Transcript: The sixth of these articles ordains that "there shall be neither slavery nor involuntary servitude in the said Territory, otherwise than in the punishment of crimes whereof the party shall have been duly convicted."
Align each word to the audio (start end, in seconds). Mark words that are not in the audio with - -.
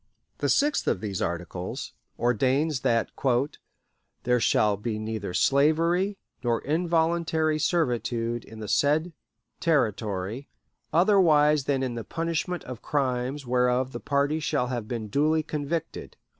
The 0.39 0.49
sixth 0.49 0.87
of 0.87 0.99
these 0.99 1.21
articles 1.21 1.93
ordains 2.17 2.79
that 2.79 3.11
"there 4.23 4.39
shall 4.39 4.75
be 4.75 4.97
neither 4.97 5.33
slavery 5.35 6.17
nor 6.43 6.59
involuntary 6.63 7.59
servitude 7.59 8.43
in 8.43 8.59
the 8.61 8.67
said 8.67 9.13
Territory, 9.59 10.49
otherwise 10.91 11.65
than 11.65 11.83
in 11.83 11.93
the 11.93 12.03
punishment 12.03 12.63
of 12.63 12.81
crimes 12.81 13.45
whereof 13.45 13.91
the 13.91 13.99
party 13.99 14.39
shall 14.39 14.69
have 14.69 14.87
been 14.87 15.07
duly 15.07 15.43
convicted." 15.43 16.17